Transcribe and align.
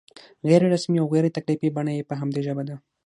غیر 0.47 0.61
رسمي 0.73 0.97
او 0.99 1.07
غیر 1.13 1.25
تکلفي 1.37 1.67
بڼه 1.75 1.91
یې 1.97 2.07
په 2.09 2.15
همدې 2.19 2.41
ژبه 2.47 2.63
ده. 2.69 2.75